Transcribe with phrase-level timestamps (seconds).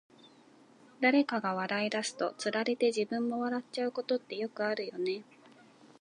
[0.99, 5.23] 誰かが笑い出すと、つられて自分も笑っちゃうことってよくあるよね。